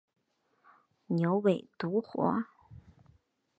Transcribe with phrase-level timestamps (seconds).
[1.09, 2.43] 牛尾独活